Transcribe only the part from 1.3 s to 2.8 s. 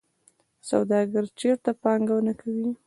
چیرته پانګونه کوي؟